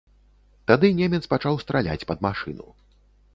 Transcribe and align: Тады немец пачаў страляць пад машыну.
Тады 0.71 0.89
немец 0.99 1.19
пачаў 1.33 1.59
страляць 1.65 2.07
пад 2.13 2.25
машыну. 2.29 2.67